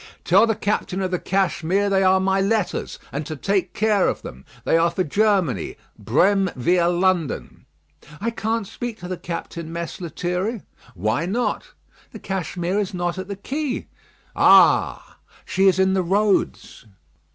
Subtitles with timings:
[0.23, 4.23] "Tell the captain of the Cashmere they are my letters, and to take care of
[4.23, 4.45] them.
[4.63, 7.67] They are for Germany Brême viâ London."
[8.19, 10.63] "I can't speak to the captain, Mess Lethierry."
[10.95, 11.73] "Why not?"
[12.13, 13.89] "The Cashmere is not at the quay."
[14.35, 16.87] "Ah!" "She is in the roads."